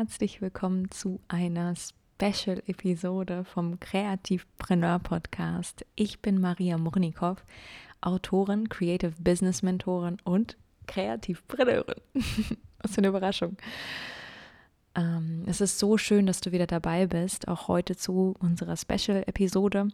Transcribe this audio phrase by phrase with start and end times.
[0.00, 5.84] Herzlich willkommen zu einer Special-Episode vom Kreativpreneur Podcast.
[5.94, 7.36] Ich bin Maria Murnikow,
[8.00, 10.56] Autorin, Creative Business Mentorin und
[10.86, 12.00] Kreativpreneurin.
[12.14, 13.58] Was für eine Überraschung.
[14.94, 19.88] Ähm, es ist so schön, dass du wieder dabei bist, auch heute zu unserer Special-Episode.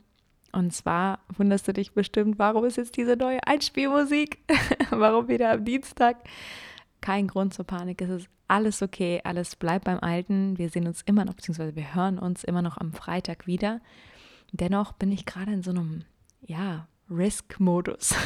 [0.52, 4.38] Und zwar wunderst du dich bestimmt, warum ist jetzt diese neue Einspielmusik?
[4.90, 6.18] warum wieder am Dienstag?
[7.00, 8.00] Kein Grund zur Panik.
[8.02, 10.58] Es ist alles okay, alles bleibt beim Alten.
[10.58, 13.80] Wir sehen uns immer noch, beziehungsweise wir hören uns immer noch am Freitag wieder.
[14.52, 16.04] Dennoch bin ich gerade in so einem,
[16.42, 18.14] ja, Risk-Modus.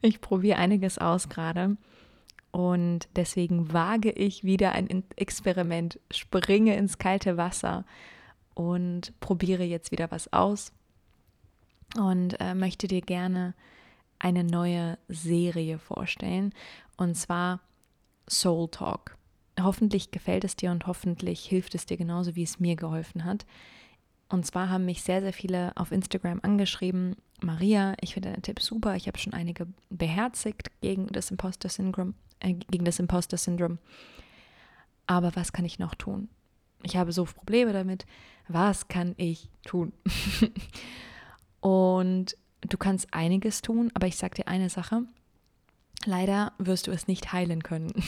[0.00, 1.76] Ich probiere einiges aus gerade.
[2.50, 7.84] Und deswegen wage ich wieder ein Experiment, springe ins kalte Wasser
[8.54, 10.72] und probiere jetzt wieder was aus.
[11.96, 13.54] Und äh, möchte dir gerne
[14.26, 16.52] eine neue Serie vorstellen.
[16.96, 17.60] Und zwar
[18.28, 19.16] Soul Talk.
[19.60, 23.46] Hoffentlich gefällt es dir und hoffentlich hilft es dir genauso, wie es mir geholfen hat.
[24.28, 28.60] Und zwar haben mich sehr, sehr viele auf Instagram angeschrieben, Maria, ich finde deinen Tipp
[28.60, 33.78] super, ich habe schon einige beherzigt gegen das Imposter Syndrom, äh, gegen das Imposter Syndrom.
[35.06, 36.28] Aber was kann ich noch tun?
[36.82, 38.06] Ich habe so Probleme damit.
[38.48, 39.92] Was kann ich tun?
[41.60, 42.36] und
[42.72, 45.02] du kannst einiges tun, aber ich sage dir eine Sache.
[46.04, 47.92] Leider wirst du es nicht heilen können.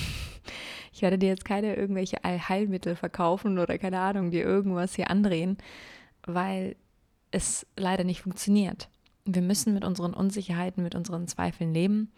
[0.90, 5.58] Ich werde dir jetzt keine irgendwelche Heilmittel verkaufen oder keine Ahnung, dir irgendwas hier andrehen,
[6.22, 6.74] weil
[7.30, 8.88] es leider nicht funktioniert.
[9.24, 12.10] Wir müssen mit unseren Unsicherheiten, mit unseren Zweifeln leben.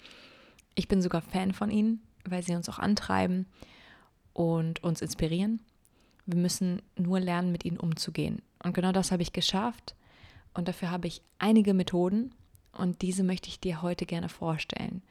[0.77, 3.47] Ich bin sogar Fan von ihnen, weil sie uns auch antreiben
[4.33, 5.61] und uns inspirieren.
[6.27, 8.41] Wir müssen nur lernen, mit ihnen umzugehen.
[8.63, 9.95] Und genau das habe ich geschafft.
[10.55, 12.35] Und dafür habe ich einige Methoden
[12.73, 15.03] und diese möchte ich dir heute gerne vorstellen.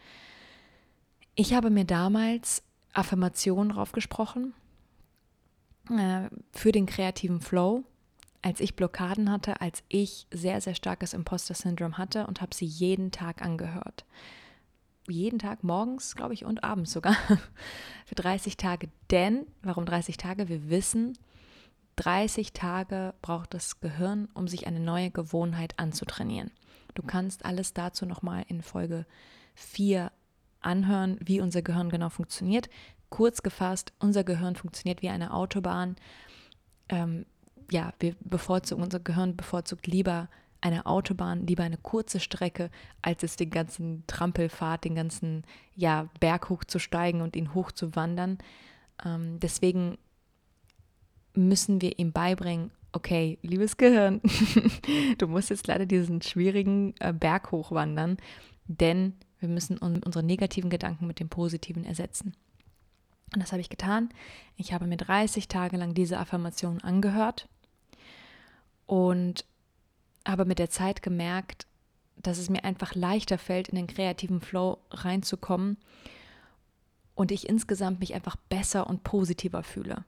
[1.35, 2.63] Ich habe mir damals
[2.93, 4.53] Affirmationen draufgesprochen
[5.89, 7.83] äh, für den kreativen Flow,
[8.41, 13.11] als ich Blockaden hatte, als ich sehr, sehr starkes Imposter-Syndrom hatte und habe sie jeden
[13.11, 14.05] Tag angehört.
[15.07, 17.15] Jeden Tag morgens, glaube ich, und abends sogar.
[18.05, 18.89] für 30 Tage.
[19.09, 20.49] Denn, warum 30 Tage?
[20.49, 21.17] Wir wissen,
[21.99, 26.49] 30 Tage braucht das Gehirn, um sich eine neue Gewohnheit anzutrainieren.
[26.95, 29.05] Du kannst alles dazu nochmal in Folge
[29.55, 30.09] 4
[30.61, 32.69] anhören, wie unser Gehirn genau funktioniert.
[33.09, 35.97] Kurz gefasst, unser Gehirn funktioniert wie eine Autobahn.
[36.87, 37.25] Ähm,
[37.69, 40.29] ja, wir bevorzugen, unser Gehirn bevorzugt lieber
[40.61, 42.69] eine Autobahn, lieber eine kurze Strecke,
[43.01, 45.43] als es den ganzen Trampelfahrt, den ganzen
[45.75, 48.37] ja, Berg hochzusteigen und ihn hochzuwandern.
[49.03, 49.97] Ähm, deswegen
[51.39, 54.21] müssen wir ihm beibringen, okay, liebes Gehirn,
[55.17, 58.17] du musst jetzt leider diesen schwierigen äh, Berg hochwandern,
[58.67, 62.33] denn wir müssen unsere negativen Gedanken mit den positiven ersetzen.
[63.33, 64.09] Und das habe ich getan.
[64.57, 67.47] Ich habe mir 30 Tage lang diese Affirmation angehört
[68.85, 69.45] und
[70.27, 71.67] habe mit der Zeit gemerkt,
[72.17, 75.77] dass es mir einfach leichter fällt, in den kreativen Flow reinzukommen
[77.15, 80.03] und ich insgesamt mich einfach besser und positiver fühle.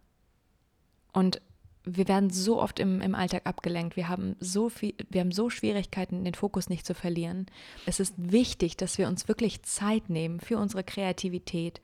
[1.13, 1.41] Und
[1.83, 3.95] wir werden so oft im, im Alltag abgelenkt.
[3.95, 7.47] Wir haben so viel, wir haben so Schwierigkeiten, den Fokus nicht zu verlieren.
[7.85, 11.81] Es ist wichtig, dass wir uns wirklich Zeit nehmen für unsere Kreativität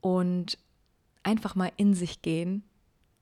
[0.00, 0.58] und
[1.22, 2.64] einfach mal in sich gehen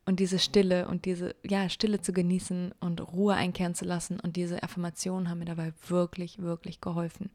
[0.06, 4.37] und diese Stille und diese ja Stille zu genießen und Ruhe einkehren zu lassen und
[4.37, 7.31] diese Affirmationen haben mir dabei wirklich wirklich geholfen.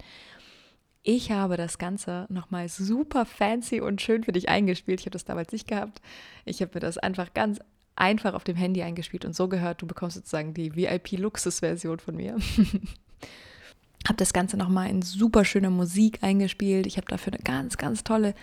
[1.04, 5.00] Ich habe das Ganze nochmal super fancy und schön für dich eingespielt.
[5.00, 6.02] Ich habe das damals nicht gehabt.
[6.46, 7.60] Ich habe mir das einfach ganz
[7.96, 9.82] einfach auf dem Handy eingespielt und so gehört.
[9.82, 12.38] Du bekommst sozusagen die VIP-Luxus-Version von mir.
[14.08, 16.86] habe das Ganze nochmal in super schöne Musik eingespielt.
[16.86, 18.34] Ich habe dafür eine ganz, ganz tolle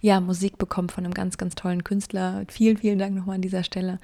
[0.00, 2.44] ja, Musik bekommen von einem ganz, ganz tollen Künstler.
[2.48, 3.98] Vielen, vielen Dank nochmal an dieser Stelle.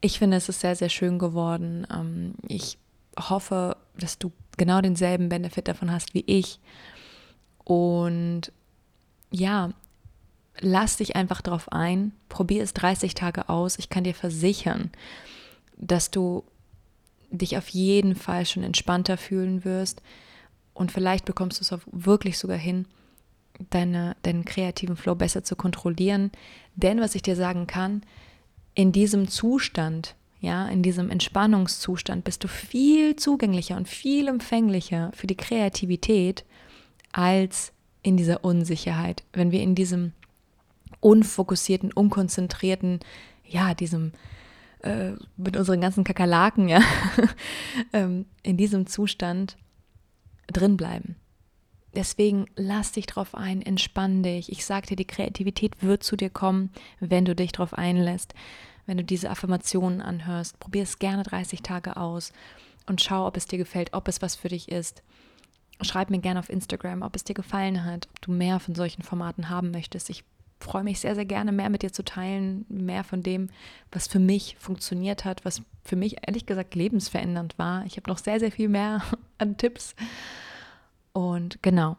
[0.00, 1.86] Ich finde, es ist sehr, sehr schön geworden.
[1.92, 2.78] Ähm, ich
[3.18, 6.60] hoffe, dass du genau denselben Benefit davon hast wie ich.
[7.64, 8.52] Und
[9.30, 9.70] ja,
[10.60, 13.78] lass dich einfach drauf ein, probier es 30 Tage aus.
[13.78, 14.90] Ich kann dir versichern,
[15.76, 16.44] dass du
[17.30, 20.02] dich auf jeden Fall schon entspannter fühlen wirst
[20.74, 22.86] und vielleicht bekommst du es auch wirklich sogar hin,
[23.70, 26.30] deine, deinen kreativen Flow besser zu kontrollieren.
[26.74, 28.02] Denn was ich dir sagen kann,
[28.74, 35.26] in diesem Zustand, ja, in diesem Entspannungszustand bist du viel zugänglicher und viel empfänglicher für
[35.26, 36.44] die Kreativität
[37.12, 37.72] als
[38.02, 39.22] in dieser Unsicherheit.
[39.32, 40.12] Wenn wir in diesem
[41.00, 43.00] unfokussierten, unkonzentrierten,
[43.46, 44.12] ja, diesem
[44.80, 46.80] äh, mit unseren ganzen Kakerlaken, ja,
[47.92, 49.56] ähm, in diesem Zustand
[50.48, 51.16] drin bleiben.
[51.94, 54.50] Deswegen lass dich drauf ein, entspann dich.
[54.50, 56.70] Ich sage dir, die Kreativität wird zu dir kommen,
[57.00, 58.34] wenn du dich drauf einlässt.
[58.86, 62.32] Wenn du diese Affirmationen anhörst, probier es gerne 30 Tage aus
[62.86, 65.02] und schau, ob es dir gefällt, ob es was für dich ist.
[65.84, 69.02] Schreib mir gerne auf Instagram, ob es dir gefallen hat, ob du mehr von solchen
[69.02, 70.10] Formaten haben möchtest.
[70.10, 70.24] Ich
[70.60, 73.50] freue mich sehr, sehr gerne, mehr mit dir zu teilen, mehr von dem,
[73.90, 77.84] was für mich funktioniert hat, was für mich ehrlich gesagt lebensverändernd war.
[77.86, 79.02] Ich habe noch sehr, sehr viel mehr
[79.38, 79.94] an Tipps.
[81.12, 81.96] Und genau,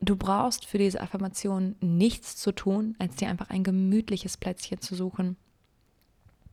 [0.00, 4.94] du brauchst für diese Affirmation nichts zu tun, als dir einfach ein gemütliches Plätzchen zu
[4.94, 5.36] suchen,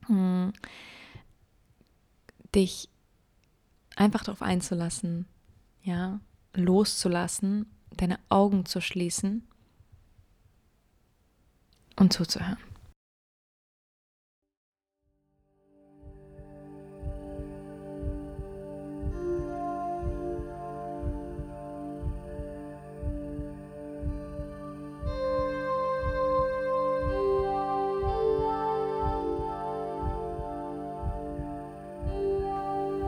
[0.08, 0.52] hm.
[2.54, 2.90] dich
[3.96, 5.26] einfach darauf einzulassen,
[5.84, 6.20] ja,
[6.54, 7.66] loszulassen,
[7.98, 9.48] deine Augen zu schließen
[11.96, 12.58] und zuzuhören.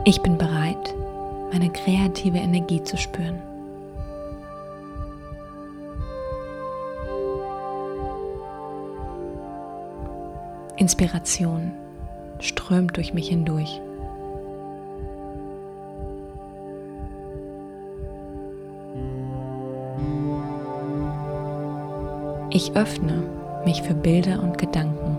[0.06, 0.94] Ich bin bereit,
[1.54, 3.40] meine kreative Energie zu spüren.
[10.76, 11.70] Inspiration
[12.40, 13.80] strömt durch mich hindurch.
[22.50, 23.22] Ich öffne
[23.64, 25.13] mich für Bilder und Gedanken.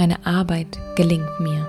[0.00, 1.68] Meine Arbeit gelingt mir.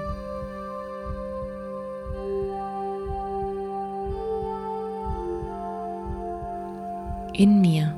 [7.33, 7.93] In mir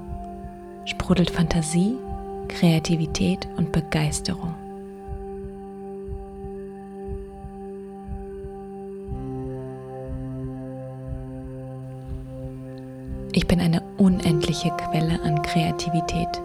[0.85, 1.99] sprudelt Fantasie,
[2.47, 4.55] Kreativität und Begeisterung.
[13.33, 16.41] Ich bin eine unendliche Quelle an Kreativität.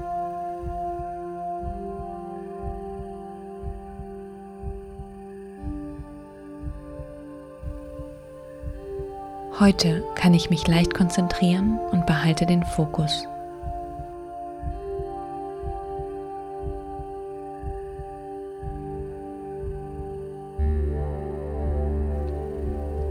[9.60, 13.26] Heute kann ich mich leicht konzentrieren und behalte den Fokus.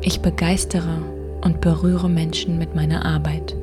[0.02, 1.02] Ich begeistere
[1.42, 3.54] und berühre Menschen mit meiner Arbeit.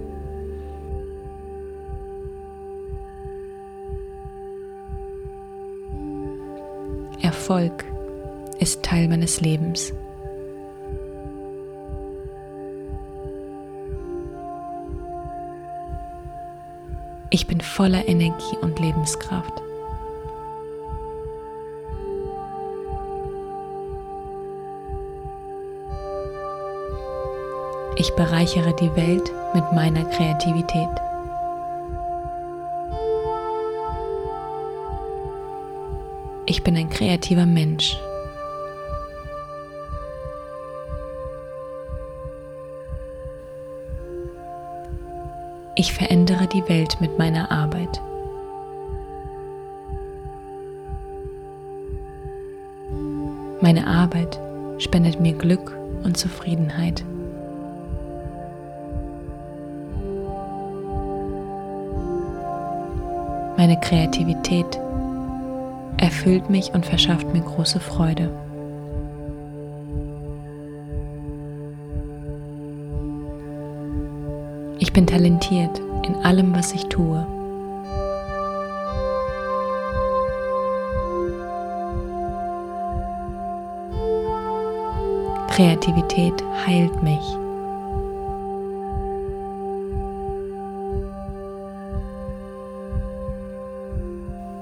[7.22, 7.86] Erfolg
[8.58, 9.94] ist Teil meines Lebens.
[17.34, 19.60] Ich bin voller Energie und Lebenskraft.
[27.96, 30.88] Ich bereichere die Welt mit meiner Kreativität.
[36.46, 37.96] Ich bin ein kreativer Mensch.
[45.84, 48.00] Ich verändere die Welt mit meiner Arbeit.
[53.60, 54.40] Meine Arbeit
[54.78, 57.04] spendet mir Glück und Zufriedenheit.
[63.58, 64.80] Meine Kreativität
[65.98, 68.30] erfüllt mich und verschafft mir große Freude.
[74.80, 77.26] Ich bin talentiert in allem, was ich tue.
[85.48, 86.34] Kreativität
[86.66, 87.20] heilt mich.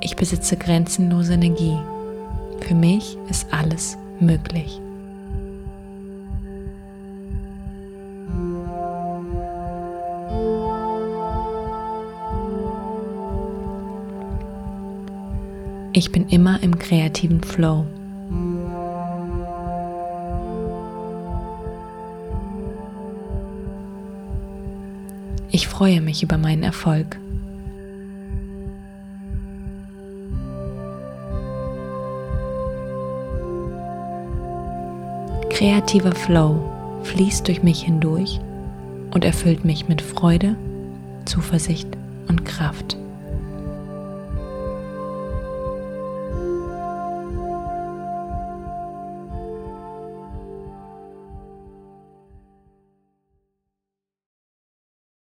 [0.03, 1.79] Ich besitze grenzenlose Energie.
[2.61, 4.82] Für mich ist alles möglich.
[15.95, 17.85] Ich bin immer im kreativen Flow.
[25.51, 27.19] Ich freue mich über meinen Erfolg.
[35.51, 36.59] Kreativer Flow
[37.03, 38.41] fließt durch mich hindurch
[39.13, 40.57] und erfüllt mich mit Freude,
[41.27, 41.89] Zuversicht
[42.29, 42.97] und Kraft.